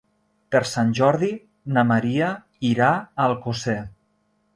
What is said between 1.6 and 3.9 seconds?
na Maria irà a Alcosser.